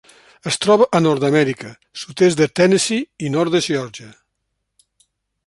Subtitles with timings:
[0.51, 1.73] Es troba a Nord-amèrica:
[2.05, 4.11] sud-est de Tennessee i nord de Geòrgia.